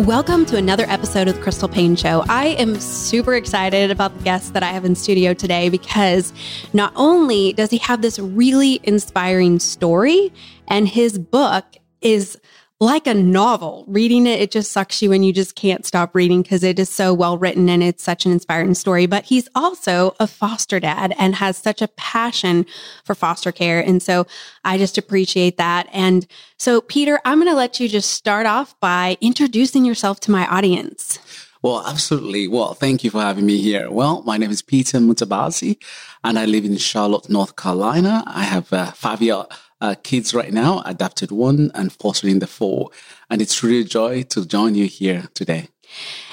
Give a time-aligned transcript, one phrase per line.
[0.00, 2.22] Welcome to another episode of the Crystal Paine Show.
[2.28, 6.34] I am super excited about the guest that I have in studio today because
[6.74, 10.34] not only does he have this really inspiring story,
[10.68, 11.64] and his book
[12.02, 12.36] is
[12.78, 13.84] like a novel.
[13.88, 16.90] Reading it, it just sucks you and you just can't stop reading because it is
[16.90, 19.06] so well written and it's such an inspiring story.
[19.06, 22.66] But he's also a foster dad and has such a passion
[23.04, 23.80] for foster care.
[23.80, 24.26] And so
[24.64, 25.88] I just appreciate that.
[25.92, 26.26] And
[26.58, 30.46] so, Peter, I'm going to let you just start off by introducing yourself to my
[30.46, 31.18] audience.
[31.62, 32.46] Well, absolutely.
[32.46, 33.90] Well, thank you for having me here.
[33.90, 35.78] Well, my name is Peter Mutabazi
[36.22, 38.22] and I live in Charlotte, North Carolina.
[38.26, 39.44] I have a five year
[39.80, 42.90] uh, kids right now, adopted one and fostering the four.
[43.30, 45.68] And it's really a joy to join you here today.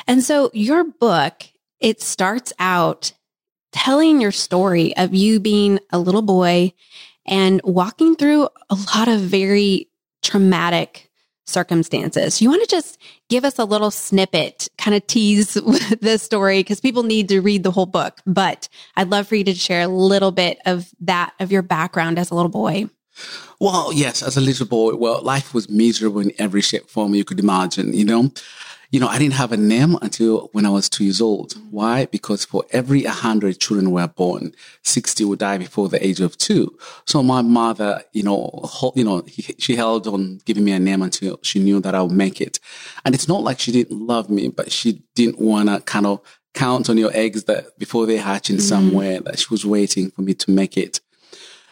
[0.07, 1.43] And so your book,
[1.79, 3.13] it starts out
[3.71, 6.73] telling your story of you being a little boy
[7.25, 9.89] and walking through a lot of very
[10.21, 11.09] traumatic
[11.45, 12.41] circumstances.
[12.41, 12.97] You want to just
[13.29, 15.53] give us a little snippet, kind of tease
[16.01, 18.19] the story because people need to read the whole book.
[18.25, 22.17] But I'd love for you to share a little bit of that, of your background
[22.17, 22.89] as a little boy.
[23.59, 27.23] Well, yes, as a little boy, well, life was miserable in every shape form you
[27.23, 28.31] could imagine, you know.
[28.91, 31.53] You know, I didn't have a name until when I was two years old.
[31.71, 32.05] Why?
[32.05, 34.53] Because for every 100 children were born,
[34.83, 36.77] 60 would die before the age of two.
[37.07, 39.23] So my mother, you know, you know,
[39.57, 42.59] she held on giving me a name until she knew that I would make it.
[43.03, 46.21] And it's not like she didn't love me, but she didn't want to kind of
[46.53, 48.63] count on your eggs that before they hatch in mm-hmm.
[48.63, 50.99] somewhere that she was waiting for me to make it.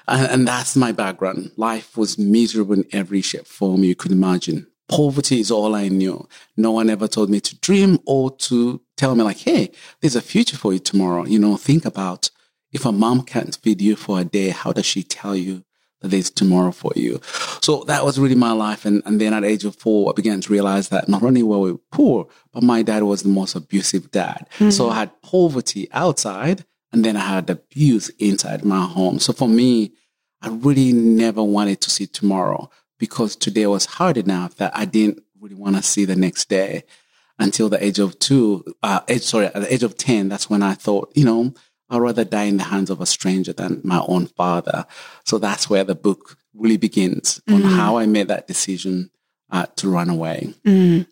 [0.08, 1.52] And, and that's my background.
[1.58, 4.68] Life was miserable in every shape, form you could imagine.
[4.88, 6.28] Poverty is all I knew.
[6.58, 10.22] No one ever told me to dream or to tell me like, hey, there's a
[10.22, 11.26] future for you tomorrow.
[11.26, 12.30] You know, think about
[12.72, 15.64] if a mom can't feed you for a day, how does she tell you
[16.02, 17.22] that there's tomorrow for you?
[17.62, 18.86] So that was really my life.
[18.86, 21.44] And, and then at the age of four, I began to realize that not only
[21.44, 24.48] were we poor, but my dad was the most abusive dad.
[24.56, 24.72] Mm-hmm.
[24.72, 29.20] So I had poverty outside and then I had abuse inside my home.
[29.20, 29.94] So for me,
[30.42, 35.24] I really never wanted to see tomorrow because today was hard enough that I didn't
[35.40, 36.84] really want to see the next day
[37.40, 40.62] until the age of two, uh, age, sorry, at the age of 10, that's when
[40.62, 41.54] I thought, you know,
[41.90, 44.86] I'd rather die in the hands of a stranger than my own father.
[45.26, 47.56] So that's where the book really begins mm-hmm.
[47.56, 49.10] on how I made that decision
[49.50, 50.54] uh, to run away.
[50.66, 51.08] Mm.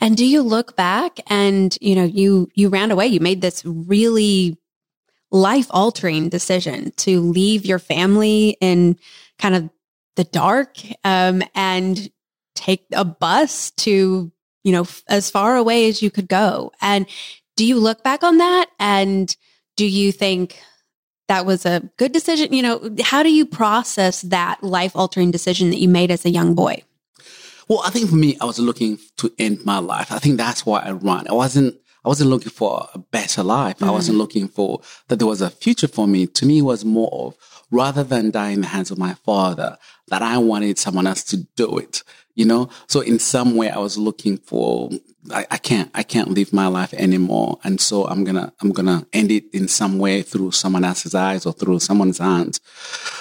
[0.00, 3.62] And do you look back and, you know, you, you ran away, you made this
[3.64, 4.56] really
[5.30, 8.98] life altering decision to leave your family in
[9.38, 9.70] kind of
[10.16, 12.10] the dark um, and
[12.54, 14.32] take a bus to,
[14.64, 16.72] you know, as far away as you could go.
[16.80, 17.06] And
[17.58, 19.36] Do you look back on that and
[19.76, 20.62] do you think
[21.26, 22.52] that was a good decision?
[22.52, 26.30] You know, how do you process that life altering decision that you made as a
[26.30, 26.84] young boy?
[27.66, 30.12] Well, I think for me, I was looking to end my life.
[30.12, 31.26] I think that's why I ran.
[31.28, 31.74] I wasn't,
[32.08, 33.78] I wasn't looking for a better life.
[33.80, 33.88] Mm.
[33.88, 36.26] I wasn't looking for that there was a future for me.
[36.26, 37.36] To me, it was more of
[37.70, 39.76] rather than die in the hands of my father,
[40.06, 42.02] that I wanted someone else to do it
[42.38, 42.70] you know?
[42.86, 44.90] So in some way I was looking for,
[45.32, 47.58] I, I, can't, I can't live my life anymore.
[47.64, 51.46] And so I'm gonna, I'm gonna end it in some way through someone else's eyes
[51.46, 52.60] or through someone's hands.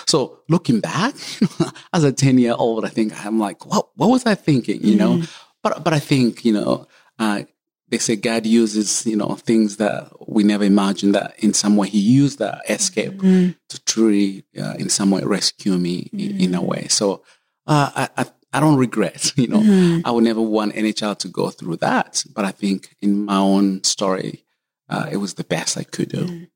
[0.06, 1.16] So looking back
[1.94, 4.84] as a 10 year old, I think I'm like, what, what was I thinking?
[4.84, 5.18] You know?
[5.18, 5.36] Mm.
[5.64, 6.88] But, but I think, you know,
[7.18, 7.42] uh,
[7.90, 11.88] they say God uses, you know, things that we never imagined that in some way
[11.88, 13.56] he used that escape mm.
[13.70, 16.30] to truly, uh, in some way rescue me mm.
[16.30, 16.88] in, in, a way.
[16.90, 17.24] So,
[17.66, 20.02] uh, I, I, I don't regret, you know, mm-hmm.
[20.06, 22.24] I would never want any child to go through that.
[22.34, 24.44] But I think in my own story,
[24.90, 26.48] uh, it was the best I could do.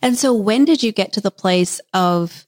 [0.00, 2.46] And so when did you get to the place of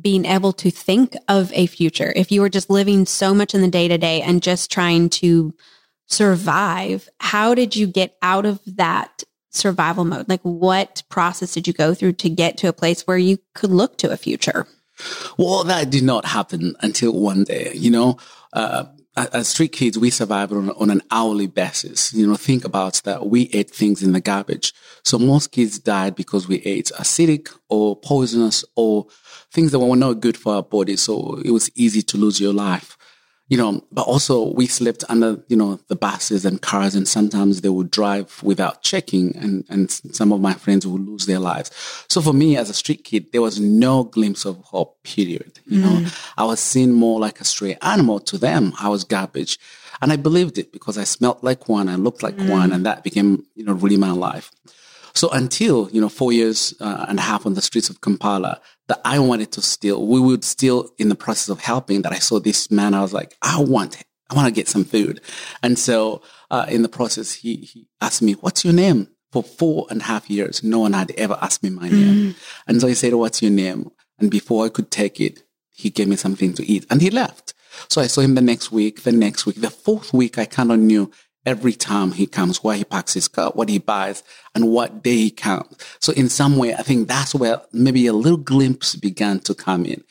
[0.00, 2.12] being able to think of a future?
[2.14, 5.08] If you were just living so much in the day to day and just trying
[5.10, 5.54] to
[6.10, 10.28] survive, how did you get out of that survival mode?
[10.28, 13.70] Like what process did you go through to get to a place where you could
[13.70, 14.66] look to a future?
[15.38, 18.18] Well, that did not happen until one day, you know.
[18.52, 18.84] Uh,
[19.16, 22.12] as street kids, we survived on, on, an hourly basis.
[22.12, 23.26] You know, think about that.
[23.26, 24.72] We ate things in the garbage.
[25.04, 29.06] So most kids died because we ate acidic or poisonous or
[29.52, 30.96] things that were not good for our body.
[30.96, 32.96] So it was easy to lose your life
[33.50, 37.60] you know, but also we slept under, you know, the buses and cars and sometimes
[37.60, 41.70] they would drive without checking and, and some of my friends would lose their lives.
[42.08, 45.58] So for me as a street kid, there was no glimpse of hope, period.
[45.66, 45.82] You mm.
[45.82, 48.72] know, I was seen more like a stray animal to them.
[48.78, 49.58] I was garbage.
[50.00, 52.48] And I believed it because I smelled like one, I looked like mm.
[52.48, 54.52] one, and that became, you know, really my life.
[55.14, 58.60] So until, you know, four years uh, and a half on the streets of Kampala,
[58.88, 62.18] that I wanted to steal, we would still in the process of helping that I
[62.18, 62.94] saw this man.
[62.94, 65.20] I was like, I want, I want to get some food.
[65.62, 69.08] And so, uh, in the process, he, he asked me, what's your name?
[69.32, 72.32] For four and a half years, no one had ever asked me my name.
[72.32, 72.36] Mm.
[72.66, 73.92] And so he said, what's your name?
[74.18, 77.54] And before I could take it, he gave me something to eat and he left.
[77.88, 80.72] So I saw him the next week, the next week, the fourth week, I kind
[80.72, 81.10] of knew
[81.46, 84.22] every time he comes, where he parks his car, what he buys,
[84.54, 85.76] and what day he comes.
[86.00, 89.86] So in some way, I think that's where maybe a little glimpse began to come
[89.86, 90.02] in.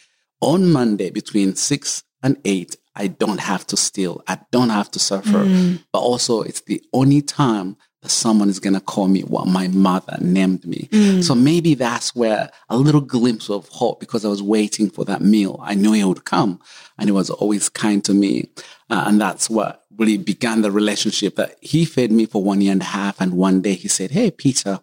[0.42, 4.22] On Monday between six and eight, I don't have to steal.
[4.28, 5.46] I don't have to suffer.
[5.46, 5.84] Mm.
[5.92, 9.68] But also it's the only time that someone is going to call me what my
[9.68, 10.88] mother named me.
[10.92, 11.24] Mm.
[11.24, 15.22] So maybe that's where a little glimpse of hope because I was waiting for that
[15.22, 15.60] meal.
[15.62, 16.62] I knew he would come
[16.98, 18.50] and he was always kind to me.
[18.90, 22.72] Uh, and that's what really began the relationship that he fed me for one year
[22.72, 23.22] and a half.
[23.22, 24.80] And one day he said, Hey, Peter,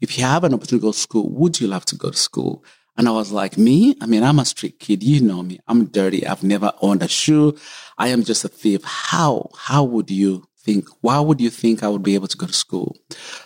[0.00, 2.16] if you have an opportunity to go to school, would you love to go to
[2.16, 2.64] school?
[2.96, 3.94] And I was like, me?
[4.00, 5.02] I mean, I'm a street kid.
[5.02, 5.60] You know me.
[5.68, 6.26] I'm dirty.
[6.26, 7.56] I've never owned a shoe.
[7.98, 8.82] I am just a thief.
[8.84, 12.46] How, how would you think, why would you think I would be able to go
[12.46, 12.96] to school?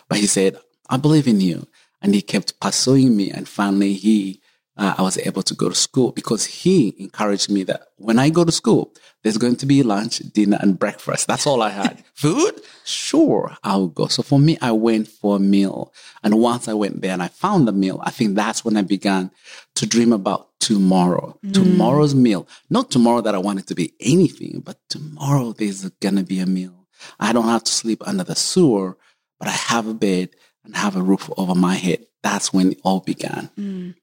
[0.09, 0.57] But he said,
[0.89, 1.67] I believe in you.
[2.01, 3.31] And he kept pursuing me.
[3.31, 4.40] And finally, he,
[4.81, 8.31] uh, I was able to go to school because he encouraged me that when I
[8.31, 11.27] go to school, there's going to be lunch, dinner, and breakfast.
[11.27, 12.03] That's all I had.
[12.15, 12.63] Food?
[12.87, 14.07] Sure, I'll go.
[14.07, 15.93] So for me, I went for a meal.
[16.23, 18.83] And once I went there and I found the meal, I think that's when I
[18.83, 19.31] began
[19.75, 21.53] to dream about tomorrow, mm.
[21.53, 22.49] tomorrow's meal.
[22.71, 26.41] Not tomorrow that I want it to be anything, but tomorrow there's going to be
[26.41, 26.87] a meal.
[27.19, 28.97] I don't have to sleep under the sewer,
[29.39, 30.31] but I have a bed
[30.65, 32.07] and have a roof over my head.
[32.23, 33.51] That's when it all began.
[33.59, 33.95] Mm.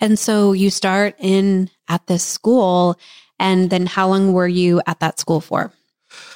[0.00, 2.98] And so you start in at this school
[3.38, 5.72] and then how long were you at that school for?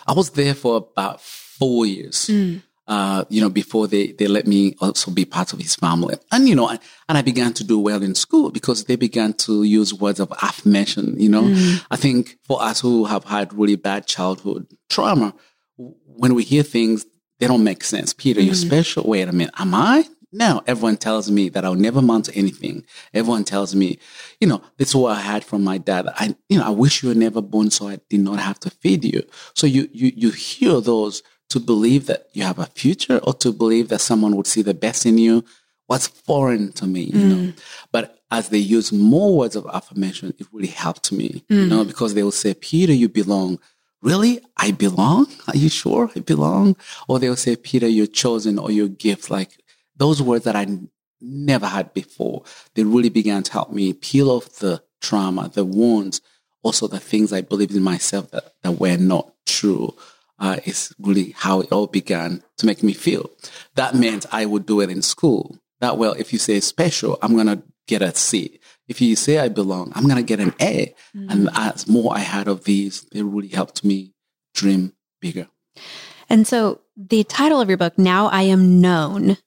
[0.07, 2.27] I was there for about four years.
[2.27, 2.63] Mm.
[2.87, 6.17] Uh, you know, before they, they let me also be part of his family.
[6.33, 9.63] And, you know, and I began to do well in school because they began to
[9.63, 11.21] use words of affirmation.
[11.21, 11.85] You know, mm.
[11.91, 15.35] I think for us who have had really bad childhood trauma,
[15.77, 17.05] when we hear things,
[17.39, 18.15] they don't make sense.
[18.15, 18.47] Peter, mm.
[18.47, 19.05] you're special.
[19.07, 19.55] Wait a minute.
[19.59, 20.07] Am I?
[20.33, 22.85] Now everyone tells me that I'll never amount to anything.
[23.15, 23.99] Everyone tells me,
[24.41, 26.07] you know, this is what I had from my dad.
[26.09, 28.71] I, you know, I wish you were never born so I did not have to
[28.71, 29.23] feed you.
[29.55, 33.53] So you, you, you hear those to believe that you have a future or to
[33.53, 35.45] believe that someone would see the best in you
[35.89, 37.47] was foreign to me, you mm.
[37.47, 37.53] know.
[37.91, 41.63] But as they use more words of affirmation, it really helped me, mm.
[41.63, 43.59] you know, because they will say, Peter, you belong.
[44.03, 44.41] Really?
[44.57, 45.27] I belong?
[45.49, 46.77] Are you sure I belong?
[47.09, 49.31] Or they'll say, Peter, you're chosen or you're gift.
[49.31, 49.59] Like
[49.99, 50.67] those words that I
[51.21, 56.21] never had before, they really began to help me peel off the trauma, the wounds,
[56.63, 59.95] also the things I believed in myself that, that were not true.
[60.39, 63.31] uh, is really how it all began to make me feel.
[63.75, 65.59] That meant I would do it in school.
[65.81, 68.61] That well, if you say special, I'm gonna get a C.
[68.89, 70.95] If you say I belong, I'm gonna get an A.
[71.17, 71.31] Mm-hmm.
[71.31, 74.15] And as more I had of these, they really helped me
[74.55, 75.49] dream bigger.
[76.29, 79.39] And so the title of your book, Now I Am Known,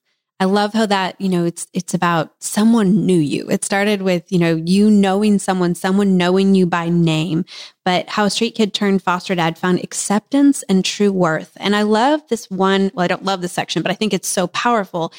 [0.42, 3.48] I love how that, you know, it's it's about someone knew you.
[3.48, 7.44] It started with, you know, you knowing someone, someone knowing you by name,
[7.84, 11.52] but how a street kid turned foster dad found acceptance and true worth.
[11.58, 14.26] And I love this one, well, I don't love this section, but I think it's
[14.26, 15.12] so powerful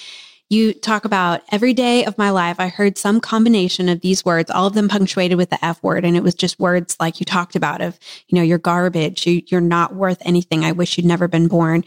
[0.54, 4.52] you talk about every day of my life, I heard some combination of these words,
[4.52, 6.06] all of them punctuated with the F word.
[6.06, 9.28] And it was just words like you talked about of, you know, you're garbage.
[9.28, 10.64] You, you're not worth anything.
[10.64, 11.84] I wish you'd never been born.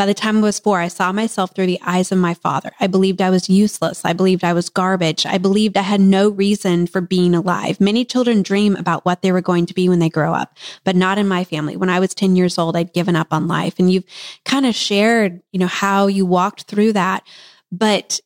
[0.00, 2.70] By the time I was four, I saw myself through the eyes of my father.
[2.80, 4.02] I believed I was useless.
[4.02, 5.26] I believed I was garbage.
[5.26, 7.82] I believed I had no reason for being alive.
[7.82, 10.96] Many children dream about what they were going to be when they grow up, but
[10.96, 11.76] not in my family.
[11.76, 13.74] When I was 10 years old, I'd given up on life.
[13.78, 14.06] And you've
[14.46, 17.22] kind of shared, you know, how you walked through that.
[17.70, 18.20] But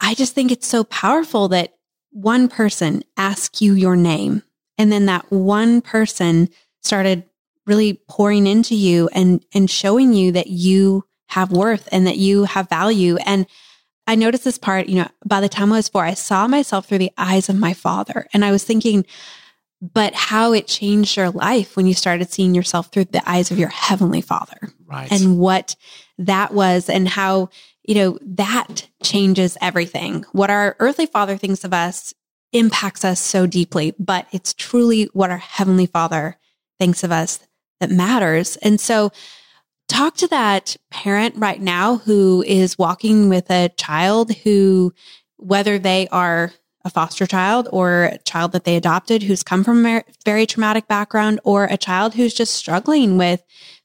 [0.00, 1.74] I just think it's so powerful that
[2.10, 4.42] one person asked you your name
[4.78, 6.48] and then that one person
[6.82, 7.24] started
[7.66, 12.44] really pouring into you and and showing you that you have worth and that you
[12.44, 13.46] have value and
[14.06, 16.86] I noticed this part, you know, by the time I was 4, I saw myself
[16.86, 19.06] through the eyes of my father and I was thinking
[19.80, 23.58] but how it changed your life when you started seeing yourself through the eyes of
[23.58, 24.58] your heavenly father.
[24.86, 25.10] Right.
[25.10, 25.76] And what
[26.18, 27.48] that was and how
[27.90, 30.24] you know, that changes everything.
[30.30, 32.14] What our earthly father thinks of us
[32.52, 36.38] impacts us so deeply, but it's truly what our heavenly father
[36.78, 37.40] thinks of us
[37.80, 38.54] that matters.
[38.58, 39.10] And so
[39.88, 44.94] talk to that parent right now who is walking with a child who,
[45.38, 46.52] whether they are
[46.84, 50.86] a foster child or a child that they adopted who's come from a very traumatic
[50.86, 53.42] background or a child who's just struggling with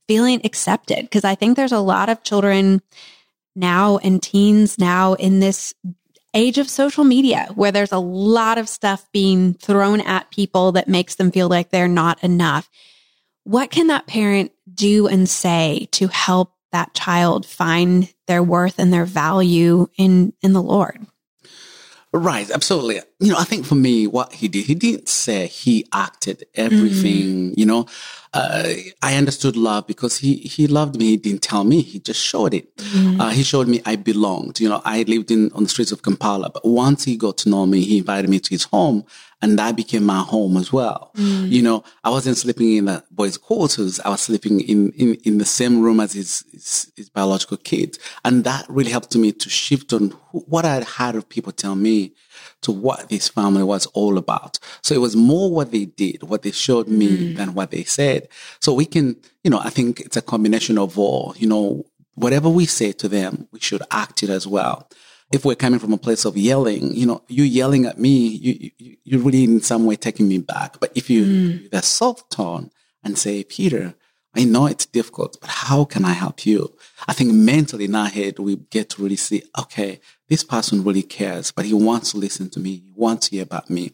[0.07, 1.01] feeling accepted.
[1.01, 2.83] Because I think there's a lot of children
[3.55, 5.73] now and teens now in this
[6.33, 10.87] age of social media where there's a lot of stuff being thrown at people that
[10.87, 12.69] makes them feel like they're not enough.
[13.45, 18.91] What can that parent do and say to help that child find their worth and
[18.91, 21.05] their value in in the Lord?
[22.17, 23.01] Right, absolutely.
[23.19, 27.51] You know, I think for me, what he did, he didn't say he acted everything.
[27.51, 27.59] Mm-hmm.
[27.59, 27.87] You know,
[28.33, 31.07] uh, I understood love because he he loved me.
[31.07, 31.81] He didn't tell me.
[31.81, 32.73] He just showed it.
[32.77, 33.19] Mm-hmm.
[33.19, 34.61] Uh, he showed me I belonged.
[34.61, 37.49] You know, I lived in on the streets of Kampala, but once he got to
[37.49, 39.03] know me, he invited me to his home,
[39.45, 41.11] and that became my home as well.
[41.15, 41.51] Mm.
[41.51, 43.99] You know, I wasn't sleeping in the boys' quarters.
[43.99, 47.99] I was sleeping in, in, in the same room as his, his, his biological kids.
[48.23, 51.75] And that really helped me to shift on who, what I'd had of people tell
[51.75, 52.15] me
[52.61, 54.57] to what this family was all about.
[54.81, 57.37] So it was more what they did, what they showed me mm.
[57.37, 58.27] than what they said.
[58.61, 61.85] So we can, you know, I think it's a combination of all, you know,
[62.15, 64.89] whatever we say to them, we should act it as well
[65.31, 68.71] if we're coming from a place of yelling, you know, you yelling at me, you,
[68.77, 70.79] you, you're really in some way taking me back.
[70.79, 71.71] But if you, mm.
[71.71, 72.69] the soft tone
[73.03, 73.95] and say, Peter,
[74.37, 76.75] I know it's difficult, but how can I help you?
[77.07, 81.03] I think mentally in our head, we get to really see, okay, this person really
[81.03, 82.71] cares, but he wants to listen to me.
[82.77, 83.93] He wants to hear about me.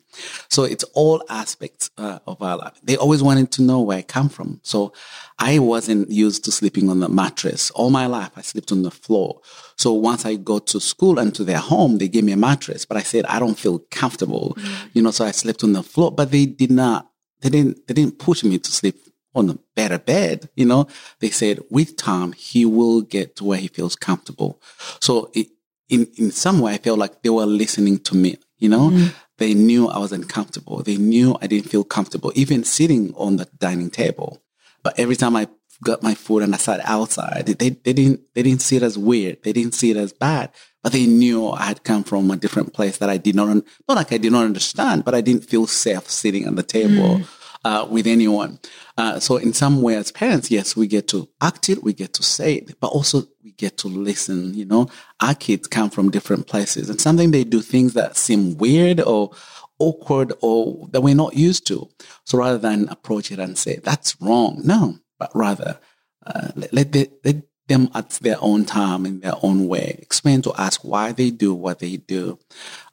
[0.49, 2.79] So it's all aspects uh, of our life.
[2.81, 4.61] They always wanted to know where I come from.
[4.63, 4.93] So
[5.37, 7.69] I wasn't used to sleeping on the mattress.
[7.71, 9.41] All my life, I slept on the floor.
[9.81, 12.85] So once I go to school and to their home, they gave me a mattress,
[12.85, 14.87] but I said, I don't feel comfortable, mm-hmm.
[14.93, 17.09] you know, so I slept on the floor, but they did not,
[17.41, 18.95] they didn't, they didn't push me to sleep
[19.33, 20.85] on a better bed, you know,
[21.19, 24.61] they said with time, he will get to where he feels comfortable.
[24.99, 25.47] So it,
[25.89, 29.11] in, in some way, I felt like they were listening to me, you know, mm.
[29.39, 30.83] they knew I was uncomfortable.
[30.83, 34.43] They knew I didn't feel comfortable, even sitting on the dining table.
[34.83, 35.47] But every time I
[35.83, 38.97] got my food and I sat outside, they, they didn't, they didn't see it as
[38.97, 39.43] weird.
[39.43, 40.51] They didn't see it as bad,
[40.83, 43.65] but they knew I had come from a different place that I did not, not
[43.87, 47.19] like I did not understand, but I didn't feel safe sitting at the table.
[47.19, 47.27] Mm
[47.63, 48.59] uh, with anyone.
[48.97, 52.13] Uh, so in some way, as parents, yes, we get to act it, we get
[52.13, 54.53] to say it, but also we get to listen.
[54.53, 58.57] You know, our kids come from different places, and something they do things that seem
[58.57, 59.31] weird or
[59.79, 61.89] awkward or that we're not used to.
[62.25, 65.79] So rather than approach it and say that's wrong, no, but rather
[66.25, 67.35] uh, let, let, the, let
[67.67, 71.53] them at their own time in their own way explain to us why they do
[71.53, 72.39] what they do,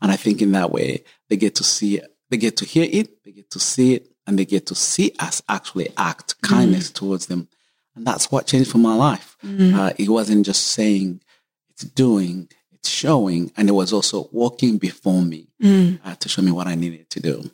[0.02, 3.24] and I think in that way they get to see they get to hear it,
[3.24, 6.94] they get to see it, and they get to see us actually act kindness mm.
[6.94, 7.48] towards them.
[7.94, 9.38] And that's what changed for my life.
[9.42, 9.74] Mm.
[9.74, 11.22] Uh, it wasn't just saying,
[11.70, 15.98] it's doing, it's showing, and it was also walking before me mm.
[16.04, 17.50] uh, to show me what I needed to do.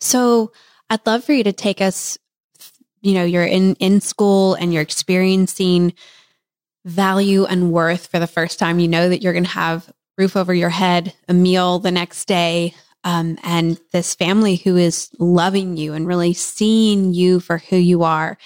[0.00, 0.52] So
[0.88, 2.16] I'd love for you to take us
[3.06, 5.94] you know, you're in, in school and you're experiencing
[6.84, 8.80] value and worth for the first time.
[8.80, 12.24] You know that you're going to have roof over your head, a meal the next
[12.24, 17.76] day, um, and this family who is loving you and really seeing you for who
[17.76, 18.36] you are.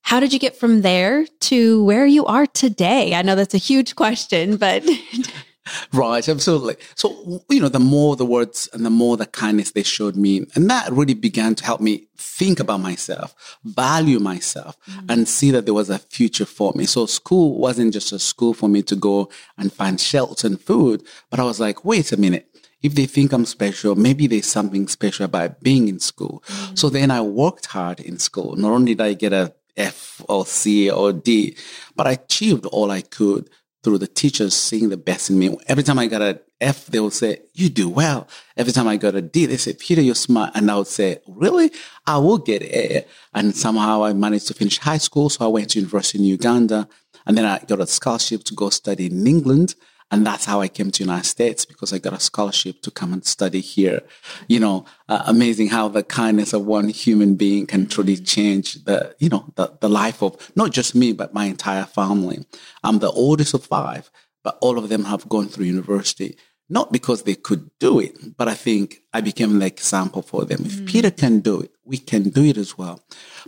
[0.00, 3.14] How did you get from there to where you are today?
[3.14, 4.84] I know that's a huge question, but
[5.92, 6.76] Right, absolutely.
[6.94, 10.46] So, you know, the more the words and the more the kindness they showed me,
[10.54, 15.06] and that really began to help me think about myself, value myself, mm-hmm.
[15.08, 16.84] and see that there was a future for me.
[16.86, 19.28] So, school wasn't just a school for me to go
[19.58, 22.48] and find shelter and food, but I was like, wait a minute.
[22.82, 26.42] If they think I'm special, maybe there's something special about being in school.
[26.48, 26.74] Mm-hmm.
[26.74, 28.56] So then I worked hard in school.
[28.56, 31.56] Not only did I get a F or C or D,
[31.94, 33.48] but I achieved all I could
[33.82, 35.56] through the teachers seeing the best in me.
[35.66, 38.28] Every time I got a F, they would say, you do well.
[38.56, 40.52] Every time I got a D, they say, Peter, you're smart.
[40.54, 41.72] And I would say, really?
[42.06, 43.04] I will get A.
[43.34, 45.28] And somehow I managed to finish high school.
[45.28, 46.88] So I went to university in Uganda.
[47.26, 49.74] And then I got a scholarship to go study in England.
[50.12, 52.90] And that's how I came to the United States because I got a scholarship to
[52.90, 54.02] come and study here.
[54.46, 59.16] You know, uh, amazing how the kindness of one human being can truly change the,
[59.18, 62.44] you know, the, the life of not just me, but my entire family.
[62.84, 64.10] I'm the oldest of five,
[64.44, 66.36] but all of them have gone through university
[66.72, 70.62] not because they could do it, but I think I became an example for them.
[70.64, 70.88] If mm.
[70.88, 72.98] Peter can do it, we can do it as well.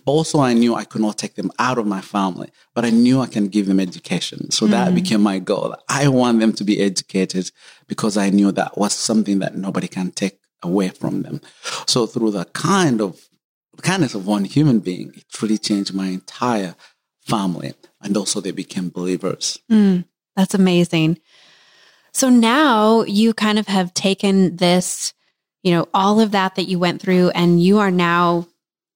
[0.05, 2.91] But also I knew I could not take them out of my family, but I
[2.91, 4.51] knew I can give them education.
[4.51, 4.73] So mm.
[4.73, 5.75] that became my goal.
[5.89, 7.51] I want them to be educated
[7.87, 11.41] because I knew that was something that nobody can take away from them.
[11.87, 13.27] So through the kind of
[13.81, 16.75] kindness of one human being, it really changed my entire
[17.23, 17.73] family.
[18.03, 19.59] And also they became believers.
[19.73, 20.05] Mm.
[20.37, 21.21] That's amazing.
[22.15, 25.13] So now you kind of have taken this,
[25.65, 28.47] you know, all of that that you went through and you are now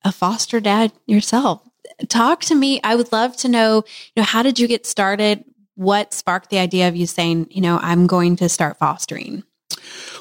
[0.04, 1.60] a foster dad yourself.
[2.08, 2.80] Talk to me.
[2.84, 3.84] I would love to know,
[4.14, 5.44] you know, how did you get started?
[5.74, 9.42] What sparked the idea of you saying, you know, I'm going to start fostering?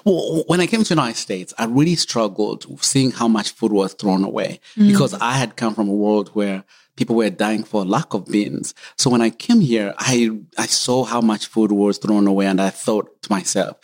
[0.04, 3.71] Well, when I came to the United States, I really struggled seeing how much food
[3.71, 4.88] was thrown away mm-hmm.
[4.88, 6.63] because I had come from a world where
[6.97, 8.73] people were dying for lack of beans.
[8.97, 12.60] So when I came here, I, I saw how much food was thrown away and
[12.60, 13.77] I thought to myself,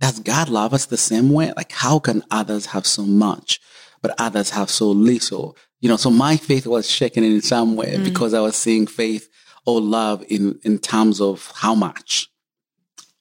[0.00, 1.52] does God love us the same way?
[1.56, 3.60] Like, how can others have so much,
[4.02, 5.56] but others have so little?
[5.80, 8.04] You know, so my faith was shaken in some way mm.
[8.04, 9.28] because I was seeing faith
[9.64, 12.28] or love in, in terms of how much.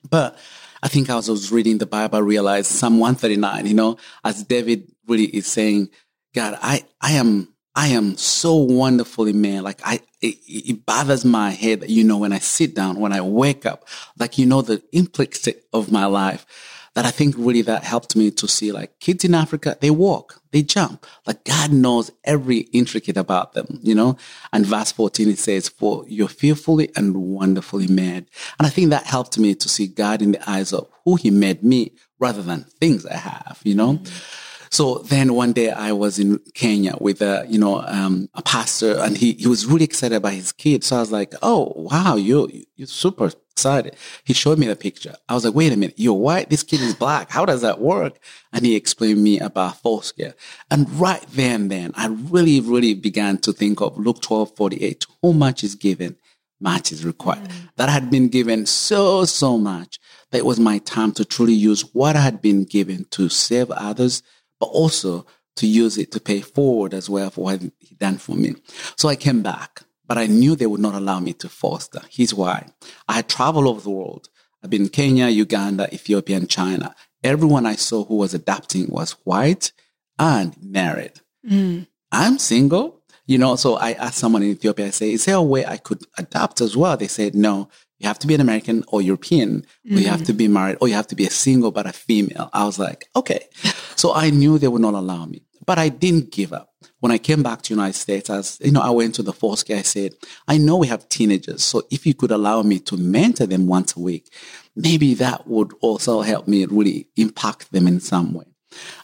[0.08, 0.38] But
[0.82, 4.44] I think as I was reading the Bible, I realized Psalm 139, you know, as
[4.44, 5.90] David really is saying,
[6.34, 9.62] God, I, I am I am so wonderfully made.
[9.62, 13.14] Like I, it, it, bothers my head that, you know, when I sit down, when
[13.14, 13.88] I wake up,
[14.18, 16.48] like, you know, the implicit of my life
[16.96, 20.42] that I think really that helped me to see like kids in Africa, they walk,
[20.50, 21.06] they jump.
[21.28, 24.18] Like God knows every intricate about them, you know?
[24.52, 28.26] And verse 14, it says, for you're fearfully and wonderfully made.
[28.58, 31.30] And I think that helped me to see God in the eyes of who he
[31.30, 33.94] made me rather than things I have, you know?
[33.94, 34.47] Mm-hmm.
[34.70, 38.98] So then one day I was in Kenya with a, you know, um, a pastor
[39.00, 40.84] and he, he was really excited about his kid.
[40.84, 43.96] So I was like, Oh, wow, you, you're super excited.
[44.24, 45.16] He showed me the picture.
[45.28, 46.52] I was like, wait a minute, you're white.
[46.52, 47.32] This kid is black.
[47.32, 48.20] How does that work?
[48.54, 50.36] And he explained me about foster
[50.70, 55.06] And right then and then I really, really began to think of Luke 12, 48.
[55.24, 56.18] Who much is given,
[56.60, 57.50] much is required.
[57.50, 57.70] Mm.
[57.78, 60.00] That had been given so, so much
[60.30, 63.72] that it was my time to truly use what I had been given to save
[63.72, 64.22] others
[64.60, 65.26] but also
[65.58, 68.56] to use it to pay forward as well for what he done for me.
[68.96, 72.02] So I came back, but I knew they would not allow me to foster.
[72.10, 72.68] Here's why.
[73.08, 74.30] I had traveled over the world.
[74.64, 76.96] I've been in Kenya, Uganda, Ethiopia, and China.
[77.24, 79.72] Everyone I saw who was adopting was white
[80.20, 81.22] and married.
[81.48, 81.88] Mm.
[82.12, 85.42] I'm single, you know, so I asked someone in Ethiopia, I say, is there a
[85.42, 86.96] way I could adopt as well?
[86.96, 89.98] They said, no, you have to be an American or European, mm-hmm.
[89.98, 91.94] or you have to be married, or you have to be a single but a
[91.94, 92.50] female.
[92.54, 93.48] I was like, okay.
[93.98, 96.72] So I knew they would not allow me, but I didn't give up.
[97.00, 99.66] When I came back to United States, as you know, I went to the foster
[99.66, 99.78] care.
[99.78, 100.14] I said,
[100.48, 103.96] I know we have teenagers, so if you could allow me to mentor them once
[103.96, 104.32] a week,
[104.76, 108.46] maybe that would also help me really impact them in some way.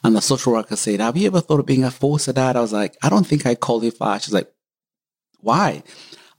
[0.03, 2.56] And the social worker said, Have you ever thought of being a foster dad?
[2.56, 4.19] I was like, I don't think I qualify.
[4.19, 4.51] She's like,
[5.39, 5.82] Why?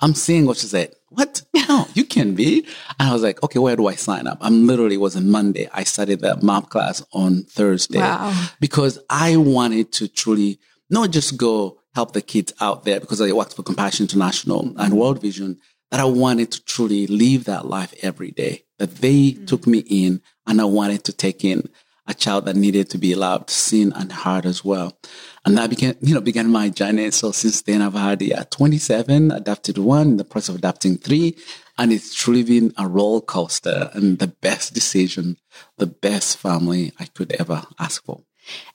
[0.01, 0.55] I'm single.
[0.55, 1.43] She said, what?
[1.69, 2.67] No, you can be.
[2.99, 4.39] And I was like, okay, where do I sign up?
[4.41, 5.69] I'm literally it was a Monday.
[5.73, 8.49] I started the MAPP class on Thursday wow.
[8.61, 10.59] because I wanted to truly
[10.91, 14.95] not just go help the kids out there because I worked for Compassion International and
[14.95, 15.59] World Vision,
[15.91, 19.45] that I wanted to truly live that life every day, that they mm-hmm.
[19.45, 21.69] took me in and I wanted to take in.
[22.07, 24.99] A child that needed to be loved, seen, and heard as well.
[25.45, 27.11] And that began, you know, began my journey.
[27.11, 31.37] So since then, I've had yeah, 27, adopted one, in the process of adopting three,
[31.79, 35.39] and it's truly been a roller coaster and the best decision,
[35.79, 38.23] the best family I could ever ask for.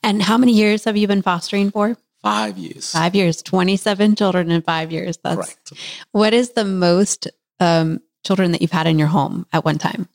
[0.03, 1.97] And how many years have you been fostering for?
[2.21, 2.91] Five years.
[2.91, 5.17] Five years, 27 children in five years.
[5.23, 5.73] That's Correct.
[6.11, 7.27] what is the most
[7.59, 10.09] um, children that you've had in your home at one time?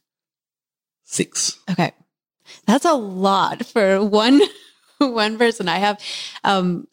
[1.04, 1.58] Six.
[1.70, 1.92] Okay.
[2.66, 4.40] That's a lot for one
[4.98, 5.68] one person.
[5.68, 6.00] I have
[6.44, 6.86] um,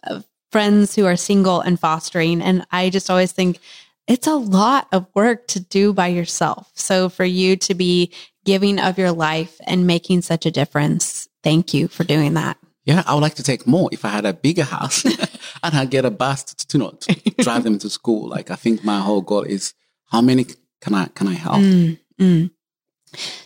[0.52, 3.60] friends who are single and fostering, and I just always think
[4.08, 6.72] it's a lot of work to do by yourself.
[6.74, 8.12] So for you to be
[8.44, 12.58] giving of your life and making such a difference, thank you for doing that.
[12.84, 15.16] Yeah, I would like to take more if I had a bigger house and
[15.64, 18.28] I'd get a bus to, to, you know, to drive them to school.
[18.28, 19.74] Like I think my whole goal is
[20.08, 20.46] how many
[20.82, 21.58] can I can I help?
[21.58, 22.52] Mm, mm.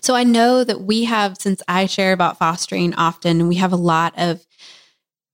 [0.01, 3.77] So I know that we have, since I share about fostering often, we have a
[3.77, 4.45] lot of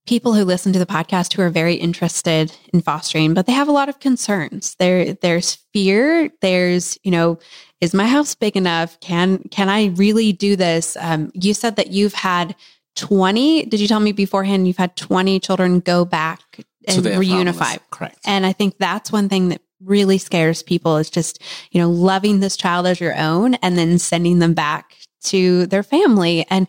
[0.07, 3.67] people who listen to the podcast who are very interested in fostering, but they have
[3.67, 4.75] a lot of concerns.
[4.75, 6.29] There, there's fear.
[6.41, 7.39] There's, you know,
[7.81, 8.99] is my house big enough?
[8.99, 10.95] Can can I really do this?
[10.99, 12.55] Um, you said that you've had
[12.95, 13.65] 20.
[13.65, 16.41] Did you tell me beforehand you've had 20 children go back
[16.87, 17.79] and reunify?
[17.89, 18.19] Correct.
[18.25, 21.41] And I think that's one thing that really scares people is just,
[21.71, 25.83] you know, loving this child as your own and then sending them back to their
[25.83, 26.45] family.
[26.49, 26.67] And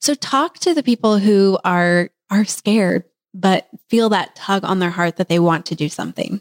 [0.00, 4.90] so talk to the people who are are scared but feel that tug on their
[4.90, 6.40] heart that they want to do something.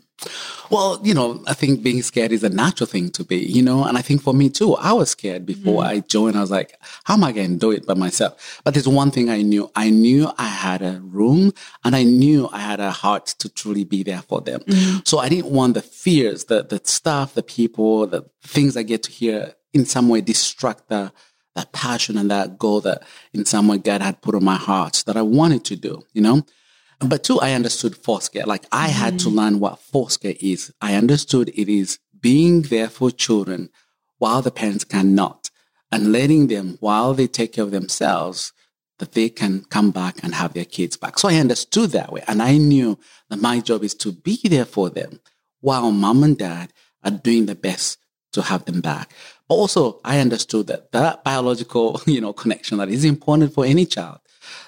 [0.69, 3.84] Well, you know, I think being scared is a natural thing to be, you know,
[3.84, 5.97] and I think for me too, I was scared before mm-hmm.
[5.97, 6.38] I joined.
[6.38, 8.62] I was like, how am I going to do it by myself?
[8.63, 9.69] But there's one thing I knew.
[9.75, 11.53] I knew I had a room
[11.84, 14.62] and I knew I had a heart to truly be there for them.
[14.62, 14.99] Mm-hmm.
[15.05, 19.03] So I didn't want the fears, the, the stuff, the people, the things I get
[19.03, 21.12] to hear in some way distract the,
[21.55, 23.03] that passion and that goal that
[23.34, 26.21] in some way God had put on my heart that I wanted to do, you
[26.21, 26.45] know?
[27.06, 28.46] But two, I understood foster care.
[28.46, 29.36] Like I had to mm.
[29.36, 30.72] learn what foster care is.
[30.82, 33.70] I understood it is being there for children
[34.20, 35.50] while the parents cannot
[35.92, 38.54] and letting them, while they take care of themselves,
[39.00, 41.18] that they can come back and have their kids back.
[41.18, 42.24] So I understood that way.
[42.28, 45.20] And I knew that my job is to be there for them
[45.60, 46.72] while mom and dad
[47.04, 47.98] are doing the best
[48.34, 49.12] to have them back.
[49.50, 53.86] But also I understood that that biological, you know, connection that is important for any
[53.86, 54.20] child.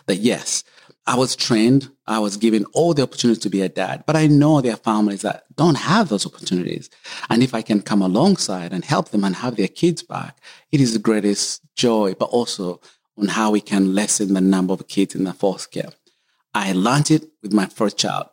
[0.07, 0.63] That yes,
[1.05, 4.27] I was trained, I was given all the opportunities to be a dad, but I
[4.27, 6.89] know there are families that don't have those opportunities.
[7.29, 10.37] And if I can come alongside and help them and have their kids back,
[10.71, 12.79] it is the greatest joy, but also
[13.17, 15.91] on how we can lessen the number of kids in the foster care.
[16.53, 18.29] I learned it with my first child.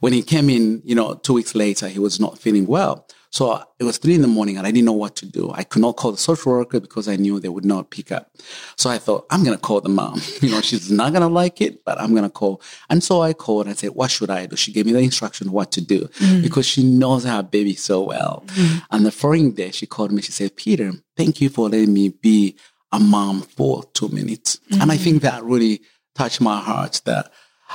[0.00, 3.06] When he came in, you know, two weeks later, he was not feeling well.
[3.30, 5.50] So it was three in the morning and I didn't know what to do.
[5.52, 8.30] I could not call the social worker because I knew they would not pick up.
[8.76, 10.20] So I thought, I'm going to call the mom.
[10.46, 12.60] You know, she's not going to like it, but I'm going to call.
[12.88, 14.54] And so I called and said, what should I do?
[14.54, 16.42] She gave me the instruction what to do mm.
[16.42, 18.44] because she knows her baby so well.
[18.48, 18.82] Mm.
[18.90, 20.22] And the following day she called me.
[20.22, 22.56] She said, Peter, thank you for letting me be
[22.92, 24.60] a mom for two minutes.
[24.70, 24.82] Mm.
[24.82, 25.80] And I think that really
[26.14, 27.32] touched my heart that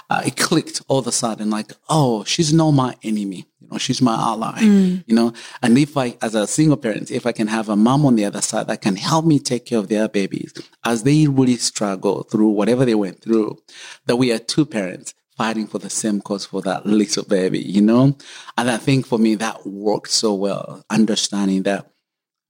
[0.10, 3.48] uh, it clicked all of a sudden like, oh, she's not my enemy.
[3.60, 5.04] You know, she's my ally, mm.
[5.06, 8.06] you know, and if I, as a single parent, if I can have a mom
[8.06, 11.28] on the other side that can help me take care of their babies as they
[11.28, 13.58] really struggle through whatever they went through,
[14.06, 17.82] that we are two parents fighting for the same cause for that little baby, you
[17.82, 18.18] know?
[18.58, 21.90] And I think for me, that worked so well, understanding that,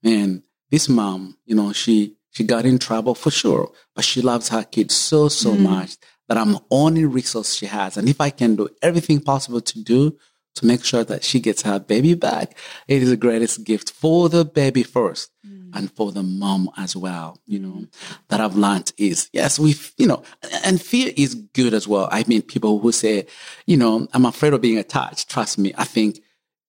[0.02, 4.48] man, this mom, you know, she, she got in trouble for sure, but she loves
[4.48, 5.60] her kids so, so mm.
[5.60, 5.96] much
[6.32, 7.98] that I'm the only resource she has.
[7.98, 10.16] And if I can do everything possible to do
[10.54, 12.56] to make sure that she gets her baby back,
[12.88, 15.68] it is the greatest gift for the baby first mm.
[15.74, 17.38] and for the mom as well.
[17.44, 17.88] You know, mm.
[18.28, 20.22] that I've learned is yes, we, you know,
[20.64, 22.08] and fear is good as well.
[22.10, 23.26] I mean, people who say,
[23.66, 25.28] you know, I'm afraid of being attached.
[25.28, 26.22] Trust me, I think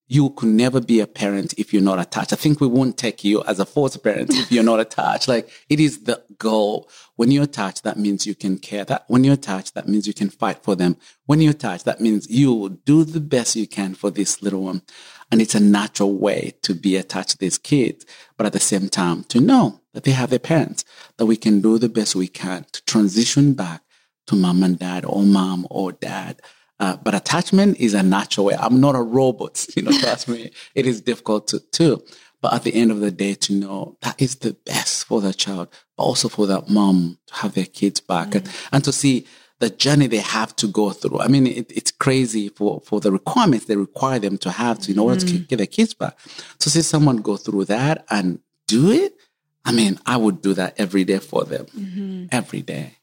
[0.06, 2.32] you could never be a parent if you're not attached.
[2.32, 5.28] I think we won't take you as a foster parent if you're not attached.
[5.28, 6.90] Like it is the goal.
[7.16, 8.84] When you're attached, that means you can care.
[8.84, 10.98] That when you're attached, that means you can fight for them.
[11.24, 14.62] When you're attached, that means you will do the best you can for this little
[14.62, 14.82] one.
[15.30, 18.04] And it's a natural way to be attached to these kids,
[18.36, 20.84] but at the same time to know that they have their parents,
[21.16, 23.82] that we can do the best we can to transition back
[24.26, 26.40] to mom and dad or mom or dad
[26.80, 28.56] uh, but attachment is a natural way.
[28.58, 30.50] I'm not a robot, you know, trust me.
[30.74, 32.02] It is difficult to, too.
[32.40, 35.32] But at the end of the day, to know that is the best for the
[35.32, 38.92] child, but also for that mom to have their kids back mm and, and to
[38.92, 39.26] see
[39.60, 41.20] the journey they have to go through.
[41.20, 44.92] I mean, it, it's crazy for, for the requirements they require them to have to
[44.92, 46.18] in order mm to get their kids back.
[46.58, 49.16] To see someone go through that and do it,
[49.64, 51.66] I mean, I would do that every day for them.
[51.66, 52.26] Mm-hmm.
[52.30, 52.98] Every day.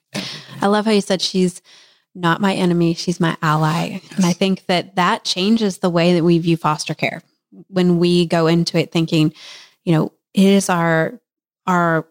[0.62, 1.62] I love how you said she's
[2.14, 3.88] not my enemy, she's my ally.
[3.88, 4.12] Yes.
[4.18, 7.22] And I think that that changes the way that we view foster care
[7.68, 9.34] when we go into it thinking,
[9.84, 11.20] you know, it is our
[11.68, 12.08] our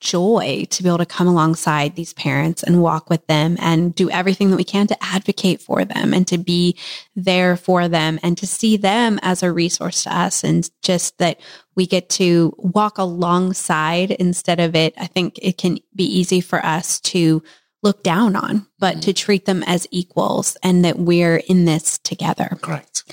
[0.00, 4.10] joy to be able to come alongside these parents and walk with them and do
[4.10, 6.76] everything that we can to advocate for them and to be
[7.14, 11.40] there for them and to see them as a resource to us and just that
[11.76, 14.92] we get to walk alongside instead of it.
[14.98, 17.42] I think it can be easy for us to
[17.86, 19.00] look down on, but mm-hmm.
[19.00, 22.58] to treat them as equals and that we're in this together.
[22.60, 23.04] Correct.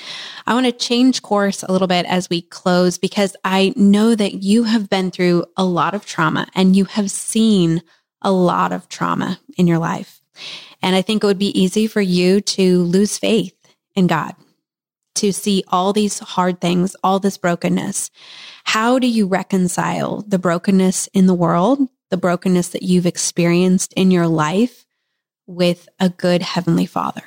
[0.47, 4.41] I want to change course a little bit as we close because I know that
[4.41, 7.83] you have been through a lot of trauma and you have seen
[8.23, 10.21] a lot of trauma in your life.
[10.81, 13.55] And I think it would be easy for you to lose faith
[13.95, 14.33] in God,
[15.15, 18.09] to see all these hard things, all this brokenness.
[18.63, 21.79] How do you reconcile the brokenness in the world
[22.13, 24.86] the brokenness that you've experienced in your life
[25.47, 27.23] with a good heavenly father?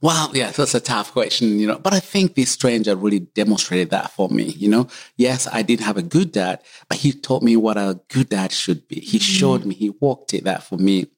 [0.00, 3.90] Well, yeah, that's a tough question, you know, but I think this stranger really demonstrated
[3.90, 4.86] that for me, you know.
[5.16, 8.52] Yes, I did have a good dad, but he taught me what a good dad
[8.52, 9.00] should be.
[9.00, 9.38] He mm-hmm.
[9.38, 11.08] showed me, he walked it that for me.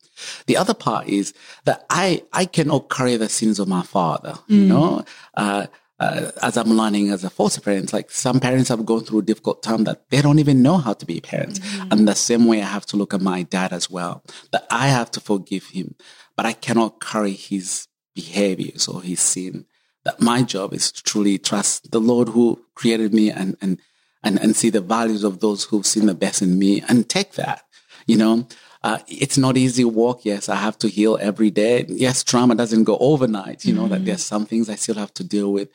[0.46, 4.56] The other part is that I, I cannot carry the sins of my father, mm.
[4.56, 5.04] you know.
[5.34, 5.66] Uh,
[6.02, 9.22] uh, as I'm learning as a foster parent, like some parents have gone through a
[9.30, 11.60] difficult time that they don't even know how to be parents.
[11.60, 11.92] Mm-hmm.
[11.92, 14.88] And the same way I have to look at my dad as well, that I
[14.88, 15.94] have to forgive him,
[16.36, 17.86] but I cannot carry his
[18.16, 19.66] behaviors or his sin.
[20.04, 23.78] That my job is to truly trust the Lord who created me and, and,
[24.24, 27.34] and, and see the values of those who've seen the best in me and take
[27.34, 27.62] that,
[28.06, 28.48] you know.
[28.84, 30.24] Uh, it's not easy walk.
[30.24, 31.84] Yes, I have to heal every day.
[31.86, 33.64] Yes, trauma doesn't go overnight.
[33.64, 33.92] You know mm-hmm.
[33.92, 35.68] that there's some things I still have to deal with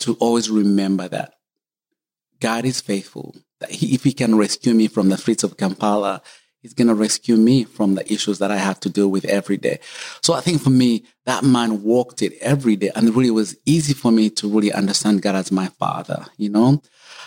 [0.00, 1.34] to always remember that
[2.40, 3.36] God is faithful.
[3.60, 6.22] That he, if He can rescue me from the streets of Kampala,
[6.60, 9.56] He's going to rescue me from the issues that I have to deal with every
[9.56, 9.80] day.
[10.22, 13.56] So I think for me, that man walked it every day and it really was
[13.64, 16.82] easy for me to really understand God as my father, you know?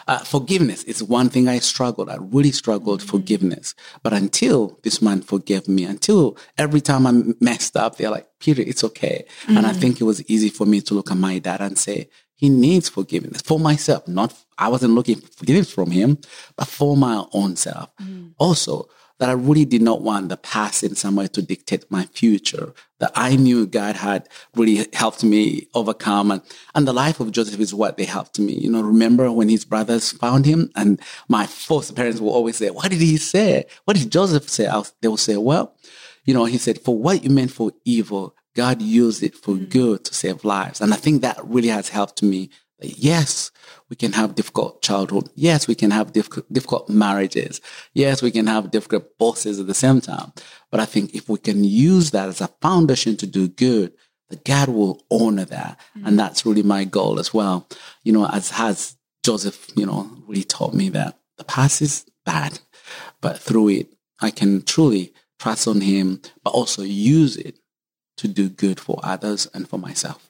[0.07, 2.09] Uh, forgiveness is one thing I struggled.
[2.09, 3.09] I really struggled mm-hmm.
[3.09, 3.73] forgiveness.
[4.03, 8.61] But until this man forgave me, until every time I messed up, they're like, Peter,
[8.61, 9.25] it's okay.
[9.43, 9.57] Mm-hmm.
[9.57, 9.79] And I mm-hmm.
[9.79, 12.09] think it was easy for me to look at my dad and say,
[12.43, 14.05] he needs forgiveness for myself.
[14.05, 16.17] Not, I wasn't looking for forgiveness from him,
[16.57, 17.89] but for my own self.
[18.01, 18.33] Mm.
[18.37, 22.03] Also, that I really did not want the past in some way to dictate my
[22.07, 22.73] future.
[22.99, 24.27] That I knew God had
[24.57, 26.31] really helped me overcome.
[26.31, 26.41] And,
[26.75, 28.51] and the life of Joseph is what they helped me.
[28.51, 32.71] You know, remember when his brothers found him and my foster parents will always say,
[32.71, 33.67] what did he say?
[33.85, 34.67] What did Joseph say?
[34.67, 35.77] I'll, they will say, well,
[36.25, 39.65] you know, he said, for what you meant for evil, God used it for mm-hmm.
[39.65, 40.81] good to save lives.
[40.81, 42.49] And I think that really has helped me.
[42.81, 43.51] Yes,
[43.89, 45.29] we can have difficult childhood.
[45.35, 47.61] Yes, we can have difficult, difficult marriages.
[47.93, 50.33] Yes, we can have difficult bosses at the same time.
[50.69, 53.93] But I think if we can use that as a foundation to do good,
[54.29, 55.79] that God will honor that.
[55.97, 56.07] Mm-hmm.
[56.07, 57.67] And that's really my goal as well.
[58.03, 62.59] You know, as has Joseph, you know, really taught me that the past is bad,
[63.21, 67.59] but through it, I can truly trust on him, but also use it
[68.17, 70.29] to do good for others and for myself.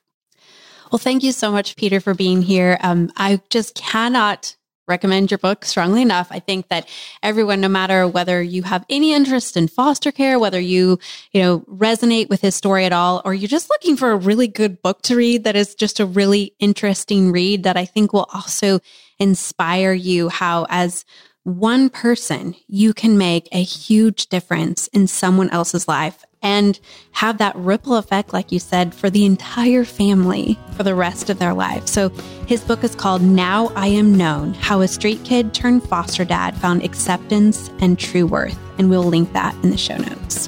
[0.91, 2.77] Well, thank you so much, Peter, for being here.
[2.81, 4.55] Um, I just cannot
[4.87, 6.27] recommend your book strongly enough.
[6.29, 6.87] I think that
[7.21, 10.99] everyone, no matter whether you have any interest in foster care, whether you,
[11.31, 14.47] you know, resonate with his story at all, or you're just looking for a really
[14.47, 18.27] good book to read that is just a really interesting read that I think will
[18.33, 18.79] also
[19.19, 21.05] inspire you how as
[21.43, 26.79] one person, you can make a huge difference in someone else's life and
[27.13, 31.39] have that ripple effect, like you said, for the entire family for the rest of
[31.39, 31.87] their life.
[31.87, 32.09] So
[32.45, 36.55] his book is called Now I Am Known How a Street Kid Turned Foster Dad
[36.57, 38.59] Found Acceptance and True Worth.
[38.77, 40.47] And we'll link that in the show notes.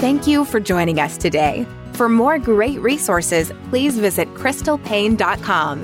[0.00, 1.66] Thank you for joining us today.
[1.94, 5.82] For more great resources, please visit crystalpaine.com